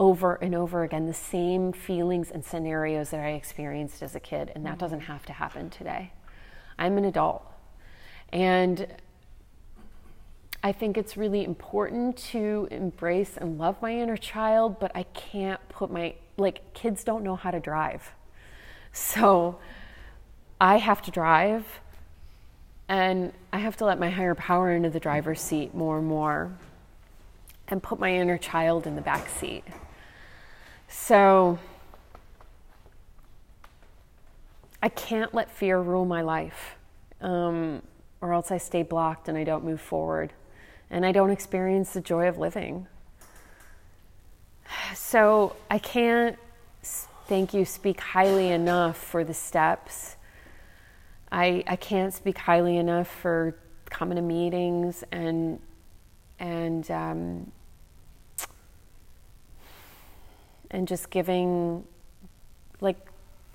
over 0.00 0.34
and 0.36 0.54
over 0.54 0.82
again 0.82 1.06
the 1.06 1.14
same 1.14 1.72
feelings 1.72 2.30
and 2.30 2.44
scenarios 2.44 3.10
that 3.10 3.20
I 3.20 3.30
experienced 3.30 4.02
as 4.02 4.14
a 4.14 4.20
kid. 4.20 4.50
And 4.54 4.64
that 4.64 4.70
mm-hmm. 4.70 4.78
doesn't 4.78 5.00
have 5.00 5.26
to 5.26 5.32
happen 5.32 5.70
today. 5.70 6.12
I'm 6.78 6.98
an 6.98 7.04
adult. 7.04 7.44
And 8.32 8.86
I 10.62 10.72
think 10.72 10.96
it's 10.96 11.16
really 11.16 11.44
important 11.44 12.16
to 12.30 12.68
embrace 12.70 13.36
and 13.36 13.58
love 13.58 13.82
my 13.82 13.98
inner 13.98 14.16
child, 14.16 14.78
but 14.78 14.92
I 14.94 15.02
can't 15.02 15.60
put 15.68 15.90
my, 15.90 16.14
like, 16.36 16.72
kids 16.72 17.04
don't 17.04 17.24
know 17.24 17.36
how 17.36 17.50
to 17.50 17.60
drive. 17.60 18.12
So 18.92 19.58
I 20.62 20.76
have 20.76 21.02
to 21.02 21.10
drive 21.10 21.80
and 22.88 23.32
I 23.52 23.58
have 23.58 23.76
to 23.78 23.84
let 23.84 23.98
my 23.98 24.10
higher 24.10 24.36
power 24.36 24.70
into 24.70 24.90
the 24.90 25.00
driver's 25.00 25.40
seat 25.40 25.74
more 25.74 25.98
and 25.98 26.06
more 26.06 26.52
and 27.66 27.82
put 27.82 27.98
my 27.98 28.14
inner 28.14 28.38
child 28.38 28.86
in 28.86 28.94
the 28.94 29.02
back 29.02 29.28
seat. 29.28 29.64
So 30.86 31.58
I 34.80 34.88
can't 34.88 35.34
let 35.34 35.50
fear 35.50 35.80
rule 35.80 36.04
my 36.04 36.22
life, 36.22 36.76
um, 37.20 37.82
or 38.20 38.32
else 38.32 38.52
I 38.52 38.58
stay 38.58 38.84
blocked 38.84 39.28
and 39.28 39.36
I 39.36 39.42
don't 39.42 39.64
move 39.64 39.80
forward 39.80 40.32
and 40.90 41.04
I 41.04 41.10
don't 41.10 41.30
experience 41.30 41.92
the 41.92 42.00
joy 42.00 42.28
of 42.28 42.38
living. 42.38 42.86
So 44.94 45.56
I 45.68 45.80
can't, 45.80 46.38
thank 47.26 47.52
you, 47.52 47.64
speak 47.64 47.98
highly 47.98 48.50
enough 48.50 48.96
for 48.96 49.24
the 49.24 49.34
steps. 49.34 50.18
I, 51.32 51.64
I 51.66 51.76
can't 51.76 52.14
speak 52.14 52.38
highly 52.38 52.76
enough 52.76 53.08
for 53.08 53.56
coming 53.86 54.16
to 54.16 54.22
meetings 54.22 55.02
and 55.10 55.58
and 56.38 56.90
um, 56.90 57.52
and 60.70 60.86
just 60.86 61.10
giving 61.10 61.84
like 62.80 62.98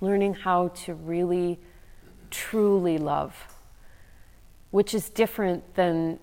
learning 0.00 0.34
how 0.34 0.68
to 0.68 0.94
really 0.94 1.58
truly 2.30 2.98
love 2.98 3.34
which 4.70 4.94
is 4.94 5.08
different 5.08 5.74
than 5.74 6.18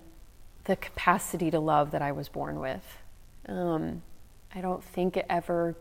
the 0.66 0.76
capacity 0.76 1.52
to 1.52 1.60
love 1.60 1.92
that 1.92 2.02
I 2.02 2.12
was 2.12 2.30
born 2.30 2.60
with. 2.60 2.98
Um, 3.48 4.02
I 4.54 4.62
don't 4.62 4.84
think 4.84 5.18
it 5.18 5.26
ever 5.30 5.76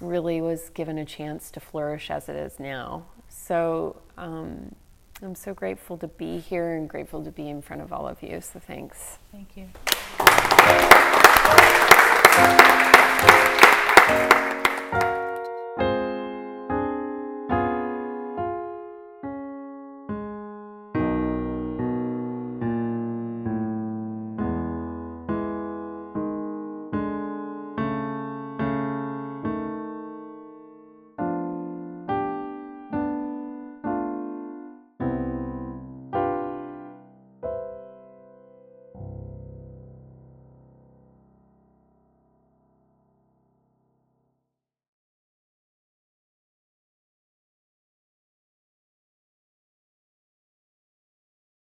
really 0.00 0.40
was 0.40 0.70
given 0.70 0.98
a 0.98 1.04
chance 1.04 1.50
to 1.52 1.60
flourish 1.60 2.10
as 2.10 2.28
it 2.28 2.36
is 2.36 2.58
now. 2.58 3.06
So 3.28 3.96
um, 4.16 4.74
I'm 5.22 5.34
so 5.34 5.54
grateful 5.54 5.96
to 5.98 6.08
be 6.08 6.38
here 6.38 6.74
and 6.74 6.88
grateful 6.88 7.24
to 7.24 7.30
be 7.30 7.48
in 7.48 7.62
front 7.62 7.82
of 7.82 7.92
all 7.92 8.06
of 8.06 8.22
you. 8.22 8.40
So 8.40 8.58
thanks. 8.58 9.18
Thank 9.32 9.56
you. 9.56 10.83